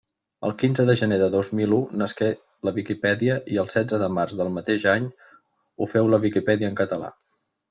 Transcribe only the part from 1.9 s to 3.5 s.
nasqué la Viquipèdia